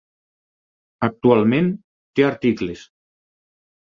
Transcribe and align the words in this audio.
Actualment, 1.07 1.69
té 2.19 2.25
articles. 2.31 2.87